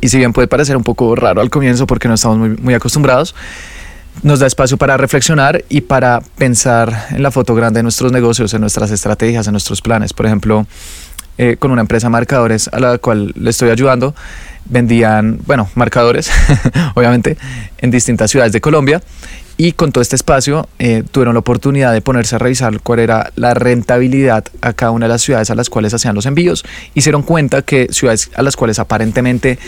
y 0.00 0.08
si 0.08 0.18
bien 0.18 0.32
puede 0.32 0.48
parecer 0.48 0.76
un 0.76 0.84
poco 0.84 1.14
raro 1.16 1.40
al 1.40 1.50
comienzo 1.50 1.86
porque 1.86 2.08
no 2.08 2.14
estamos 2.14 2.38
muy, 2.38 2.50
muy 2.50 2.74
acostumbrados, 2.74 3.34
nos 4.22 4.40
da 4.40 4.46
espacio 4.46 4.76
para 4.76 4.96
reflexionar 4.96 5.64
y 5.68 5.82
para 5.82 6.20
pensar 6.36 7.06
en 7.10 7.22
la 7.22 7.30
foto 7.30 7.54
grande 7.54 7.78
de 7.78 7.82
nuestros 7.82 8.12
negocios, 8.12 8.52
en 8.54 8.60
nuestras 8.60 8.90
estrategias, 8.90 9.46
en 9.46 9.52
nuestros 9.52 9.80
planes. 9.80 10.12
Por 10.12 10.26
ejemplo, 10.26 10.66
eh, 11.36 11.56
con 11.58 11.70
una 11.70 11.82
empresa 11.82 12.08
marcadores 12.08 12.68
a 12.68 12.80
la 12.80 12.98
cual 12.98 13.32
le 13.36 13.50
estoy 13.50 13.70
ayudando, 13.70 14.14
vendían, 14.64 15.38
bueno, 15.46 15.68
marcadores, 15.74 16.30
obviamente, 16.94 17.38
en 17.78 17.90
distintas 17.90 18.30
ciudades 18.30 18.52
de 18.52 18.60
Colombia 18.60 19.00
y 19.60 19.72
con 19.72 19.90
todo 19.90 20.00
este 20.00 20.14
espacio 20.14 20.68
eh, 20.78 21.02
tuvieron 21.10 21.34
la 21.34 21.40
oportunidad 21.40 21.92
de 21.92 22.00
ponerse 22.00 22.36
a 22.36 22.38
revisar 22.38 22.80
cuál 22.80 23.00
era 23.00 23.32
la 23.34 23.54
rentabilidad 23.54 24.44
a 24.60 24.72
cada 24.72 24.92
una 24.92 25.06
de 25.06 25.10
las 25.10 25.22
ciudades 25.22 25.50
a 25.50 25.56
las 25.56 25.68
cuales 25.68 25.92
hacían 25.92 26.14
los 26.14 26.26
envíos. 26.26 26.64
Hicieron 26.94 27.22
cuenta 27.22 27.62
que 27.62 27.88
ciudades 27.90 28.30
a 28.36 28.42
las 28.42 28.56
cuales 28.56 28.78
aparentemente 28.78 29.58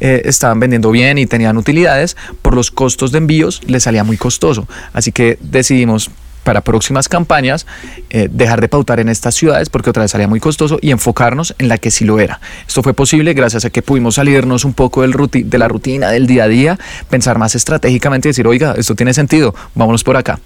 eh, 0.00 0.22
estaban 0.24 0.58
vendiendo 0.60 0.90
bien 0.90 1.18
y 1.18 1.26
tenían 1.26 1.58
utilidades, 1.58 2.16
por 2.40 2.54
los 2.54 2.70
costos 2.70 3.12
de 3.12 3.18
envíos 3.18 3.60
les 3.66 3.82
salía 3.82 4.02
muy 4.02 4.16
costoso. 4.16 4.66
Así 4.94 5.12
que 5.12 5.38
decidimos 5.42 6.10
para 6.44 6.60
próximas 6.60 7.08
campañas 7.08 7.66
eh, 8.10 8.28
dejar 8.30 8.60
de 8.60 8.68
pautar 8.68 9.00
en 9.00 9.08
estas 9.08 9.34
ciudades 9.34 9.70
porque 9.70 9.90
otra 9.90 10.02
vez 10.02 10.12
salía 10.12 10.28
muy 10.28 10.38
costoso 10.40 10.78
y 10.80 10.90
enfocarnos 10.90 11.54
en 11.58 11.68
la 11.68 11.78
que 11.78 11.90
sí 11.90 12.04
lo 12.04 12.20
era. 12.20 12.40
Esto 12.68 12.82
fue 12.82 12.94
posible 12.94 13.34
gracias 13.34 13.64
a 13.64 13.70
que 13.70 13.82
pudimos 13.82 14.16
salirnos 14.16 14.64
un 14.64 14.74
poco 14.74 15.02
del 15.02 15.14
de 15.14 15.58
la 15.58 15.68
rutina 15.68 16.10
del 16.10 16.26
día 16.26 16.44
a 16.44 16.48
día, 16.48 16.78
pensar 17.08 17.38
más 17.38 17.54
estratégicamente 17.54 18.28
y 18.28 18.30
decir, 18.30 18.46
oiga, 18.46 18.74
esto 18.76 18.94
tiene 18.94 19.14
sentido, 19.14 19.54
vámonos 19.74 20.04
por 20.04 20.16
acá. 20.16 20.38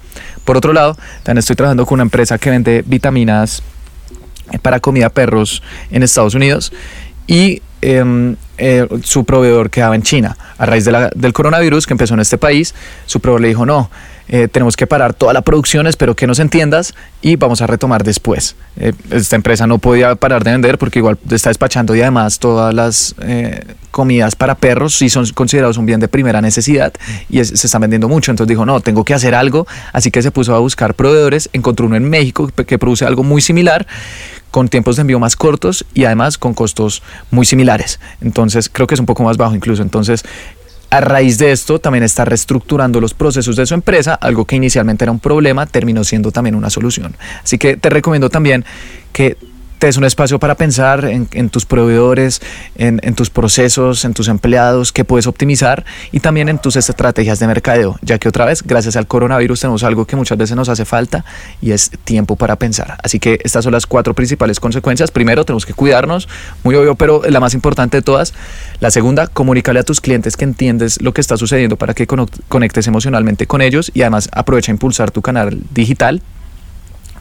Por 0.45 0.57
otro 0.57 0.73
lado, 0.73 0.97
también 1.23 1.39
estoy 1.39 1.55
trabajando 1.55 1.85
con 1.85 1.97
una 1.97 2.03
empresa 2.03 2.37
que 2.37 2.49
vende 2.49 2.83
vitaminas 2.85 3.61
para 4.61 4.79
comida 4.79 5.09
perros 5.09 5.61
en 5.91 6.01
Estados 6.03 6.33
Unidos 6.33 6.71
y 7.27 7.61
em, 7.81 8.35
eh, 8.57 8.87
su 9.03 9.23
proveedor 9.25 9.69
quedaba 9.69 9.95
en 9.95 10.01
China. 10.01 10.35
A 10.57 10.65
raíz 10.65 10.85
del 10.85 11.33
coronavirus 11.33 11.85
que 11.85 11.93
empezó 11.93 12.13
en 12.13 12.21
este 12.21 12.37
país, 12.37 12.73
su 13.05 13.19
proveedor 13.19 13.41
le 13.41 13.47
dijo, 13.49 13.65
no, 13.65 13.89
eh, 14.29 14.47
tenemos 14.47 14.77
que 14.77 14.85
parar 14.85 15.15
toda 15.15 15.33
la 15.33 15.41
producción, 15.41 15.87
espero 15.87 16.15
que 16.15 16.27
nos 16.27 16.37
entiendas 16.37 16.93
y 17.21 17.35
vamos 17.35 17.61
a 17.61 17.67
retomar 17.67 18.03
después. 18.03 18.55
Eh, 18.77 18.93
esta 19.09 19.35
empresa 19.35 19.65
no 19.65 19.79
podía 19.79 20.13
parar 20.15 20.43
de 20.43 20.51
vender 20.51 20.77
porque 20.77 20.99
igual 20.99 21.17
está 21.31 21.49
despachando 21.49 21.95
y 21.95 22.01
además 22.01 22.37
todas 22.37 22.73
las 22.73 23.15
eh, 23.23 23.65
comidas 23.89 24.35
para 24.35 24.53
perros 24.53 24.95
sí 24.95 25.09
son 25.09 25.25
considerados 25.33 25.77
un 25.77 25.87
bien 25.87 25.99
de 25.99 26.07
primera 26.07 26.41
necesidad 26.41 26.93
y 27.27 27.43
se 27.43 27.65
están 27.65 27.81
vendiendo 27.81 28.07
mucho. 28.07 28.29
Entonces 28.29 28.49
dijo, 28.49 28.67
no, 28.67 28.79
tengo 28.81 29.03
que 29.03 29.15
hacer 29.15 29.33
algo, 29.33 29.65
así 29.93 30.11
que 30.11 30.21
se 30.21 30.29
puso 30.29 30.53
a 30.53 30.59
buscar 30.59 30.93
proveedores, 30.93 31.49
encontró 31.51 31.87
uno 31.87 31.95
en 31.95 32.07
México 32.07 32.47
que 32.49 32.77
produce 32.77 33.05
algo 33.05 33.23
muy 33.23 33.41
similar 33.41 33.87
con 34.51 34.67
tiempos 34.67 34.95
de 34.95 35.01
envío 35.01 35.19
más 35.19 35.35
cortos 35.35 35.85
y 35.93 36.05
además 36.05 36.37
con 36.37 36.53
costos 36.53 37.01
muy 37.31 37.45
similares. 37.45 37.99
Entonces 38.21 38.69
creo 38.69 38.87
que 38.87 38.93
es 38.93 38.99
un 38.99 39.05
poco 39.05 39.23
más 39.23 39.37
bajo 39.37 39.55
incluso. 39.55 39.81
Entonces 39.81 40.23
a 40.89 41.01
raíz 41.01 41.37
de 41.37 41.51
esto, 41.51 41.79
también 41.79 42.03
está 42.03 42.25
reestructurando 42.25 42.99
los 42.99 43.13
procesos 43.13 43.55
de 43.55 43.65
su 43.65 43.73
empresa, 43.73 44.15
algo 44.15 44.45
que 44.45 44.55
inicialmente 44.55 45.05
era 45.05 45.11
un 45.11 45.19
problema, 45.19 45.65
terminó 45.65 46.03
siendo 46.03 46.31
también 46.31 46.55
una 46.55 46.69
solución. 46.69 47.15
Así 47.43 47.57
que 47.57 47.77
te 47.77 47.89
recomiendo 47.89 48.29
también 48.29 48.65
que 49.13 49.37
te 49.79 49.87
es 49.87 49.95
un 49.95 50.03
espacio 50.03 50.39
para 50.39 50.55
pensar 50.55 51.05
en, 51.05 51.49
tus 51.49 51.65
proveedores, 51.65 52.41
en, 52.75 52.99
tus 53.15 53.29
procesos, 53.29 54.03
en 54.03 54.13
tus 54.13 54.27
empleados, 54.27 54.91
qué 54.91 55.05
puedes 55.05 55.25
optimizar 55.25 55.85
y 56.11 56.19
también 56.19 56.49
en 56.49 56.59
tus 56.59 56.75
estrategias 56.75 57.39
de 57.39 57.47
mercadeo, 57.47 57.97
ya 58.01 58.19
que 58.19 58.27
otra 58.27 58.43
vez, 58.43 58.61
gracias 58.61 58.97
al 58.97 59.07
coronavirus, 59.07 59.61
tenemos 59.61 59.83
algo 59.83 60.05
que 60.05 60.17
muchas 60.17 60.37
veces 60.37 60.57
nos 60.57 60.67
hace 60.67 60.83
falta 60.83 61.23
y 61.61 61.71
es 61.71 61.91
tiempo 62.03 62.35
para 62.35 62.57
pensar. 62.57 62.97
Así 63.03 63.19
que 63.19 63.39
estas 63.43 63.63
son 63.63 63.71
las 63.71 63.87
cuatro 63.87 64.13
principales 64.13 64.59
consecuencias. 64.59 65.11
Primero, 65.11 65.45
tenemos 65.45 65.65
que 65.65 65.73
cuidarnos, 65.73 66.27
muy 66.63 66.75
obvio, 66.75 66.95
pero 66.95 67.21
la 67.27 67.39
más 67.39 67.53
importante 67.53 67.97
de 67.97 68.01
todas. 68.01 68.33
La 68.81 68.91
segunda, 68.91 69.27
comunicarle 69.27 69.79
a 69.79 69.83
tus 69.83 70.01
clientes 70.01 70.35
que 70.35 70.43
entiendes 70.43 71.01
lo 71.01 71.13
que 71.13 71.21
está 71.21 71.37
sucediendo 71.37 71.77
para 71.77 71.93
que 71.93 72.05
conectes 72.05 72.87
emocionalmente 72.87 73.47
con 73.47 73.61
ellos 73.61 73.91
y 73.93 74.01
además 74.01 74.29
aprovecha 74.33 74.73
a 74.73 74.75
impulsar 74.75 75.11
tu 75.11 75.21
canal 75.21 75.57
digital 75.73 76.21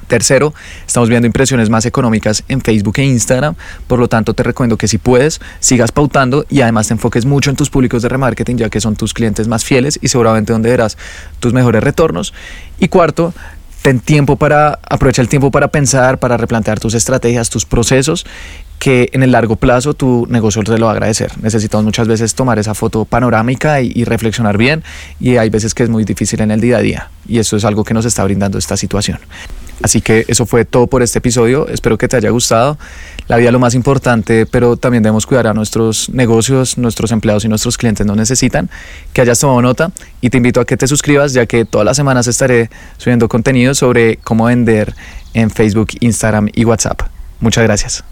Tercero, 0.09 0.55
estamos 0.87 1.09
viendo 1.09 1.27
impresiones 1.27 1.71
más 1.71 1.87
económicas 1.87 2.43
en 2.49 2.61
Facebook 2.61 2.95
e 2.99 3.05
Instagram, 3.05 3.55
por 3.87 3.99
lo 3.99 4.09
tanto 4.09 4.35
te 4.35 4.43
recomiendo 4.43 4.77
que 4.77 4.89
si 4.89 4.99
puedes, 4.99 5.41
sigas 5.61 5.93
pautando 5.93 6.47
y 6.49 6.63
además 6.63 6.89
te 6.89 6.95
enfoques 6.95 7.27
mucho 7.27 7.51
en 7.51 7.57
tus 7.57 7.71
públicos 7.71 8.03
de 8.03 8.09
remarketing, 8.09 8.57
ya 8.57 8.71
que 8.71 8.81
son 8.81 8.97
tus 8.97 9.15
clientes 9.15 9.49
más 9.49 9.65
fieles 9.65 9.99
y 10.03 10.09
seguramente 10.09 10.53
donde 10.53 10.71
verás 10.71 10.97
tus 11.41 11.53
mejores 11.53 11.85
retornos. 11.85 12.33
Y 12.81 12.89
cuarto, 12.89 13.35
ten 13.83 14.01
tiempo 14.01 14.37
para, 14.37 14.79
aprovecha 14.89 15.23
el 15.23 15.29
tiempo 15.29 15.51
para 15.51 15.69
pensar, 15.69 16.19
para 16.19 16.37
replantear 16.37 16.81
tus 16.81 16.95
estrategias, 16.95 17.51
tus 17.51 17.65
procesos 17.65 18.27
que 18.79 19.11
en 19.13 19.23
el 19.23 19.33
largo 19.33 19.57
plazo 19.57 19.95
tu 19.95 20.27
negocio 20.29 20.63
te 20.63 20.79
lo 20.79 20.87
va 20.87 20.93
a 20.93 20.95
agradecer. 20.95 21.33
Necesitamos 21.43 21.85
muchas 21.85 22.09
veces 22.09 22.35
tomar 22.35 22.59
esa 22.59 22.75
foto 22.75 23.05
panorámica 23.05 23.81
y, 23.81 24.05
reflexionar 24.05 24.57
bien 24.57 24.85
y 25.21 25.37
hay 25.37 25.51
veces 25.51 25.75
que 25.75 25.83
es 25.83 25.91
muy 25.91 26.05
difícil 26.05 26.41
en 26.41 26.51
el 26.51 26.61
día 26.61 26.79
a 26.79 26.81
día 26.81 27.11
y 27.27 27.39
eso 27.39 27.57
es 27.57 27.65
algo 27.65 27.85
que 27.85 27.95
nos 27.95 28.05
está 28.05 28.25
brindando 28.25 28.59
esta 28.59 28.77
situación. 28.77 29.19
Así 29.83 30.01
que 30.01 30.25
eso 30.29 30.47
fue 30.47 30.65
todo 30.65 30.87
por 30.87 31.03
este 31.03 31.19
episodio. 31.19 31.69
Espero 31.69 31.99
que 31.99 32.09
te 32.09 32.17
haya 32.17 32.31
gustado. 32.31 32.79
La 33.29 33.37
vida 33.37 33.49
es 33.49 33.53
lo 33.53 33.59
más 33.59 33.75
importante, 33.75 34.47
pero 34.47 34.77
también 34.77 35.03
debemos 35.03 35.27
cuidar 35.27 35.47
a 35.47 35.55
nuestros 35.55 36.09
negocios, 36.09 36.79
nuestros 36.79 37.13
empleados 37.13 37.45
y 37.45 37.49
nuestros 37.49 37.77
clientes 37.77 38.07
nos 38.07 38.17
necesitan. 38.17 38.71
Que 39.13 39.21
hayas 39.21 39.39
tomado 39.39 39.61
nota 39.63 39.93
y 40.21 40.31
te 40.31 40.39
invito 40.39 40.61
a 40.61 40.65
que 40.65 40.77
te 40.77 40.87
suscribas, 40.87 41.33
ya 41.33 41.47
que 41.47 41.65
todas 41.65 41.85
las 41.85 41.97
semanas 41.97 42.27
estaré 42.27 42.71
subiendo 42.97 43.29
contenido 43.29 43.75
sobre 43.75 44.17
cómo 44.17 44.47
vender 44.47 44.95
en 45.35 45.51
Facebook, 45.51 45.89
Instagram 46.01 46.49
y 46.55 46.65
WhatsApp. 46.65 47.03
Muchas 47.41 47.65
gracias. 47.65 48.05